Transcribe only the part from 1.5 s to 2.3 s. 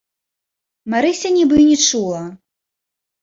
і не чула.